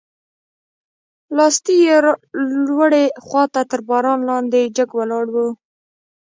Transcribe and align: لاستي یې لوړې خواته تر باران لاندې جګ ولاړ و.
لاستي 1.37 1.75
یې 1.87 1.97
لوړې 2.67 3.05
خواته 3.25 3.61
تر 3.71 3.79
باران 3.89 4.19
لاندې 4.29 4.61
جګ 4.75 4.89
ولاړ 4.97 5.25
و. 5.33 5.35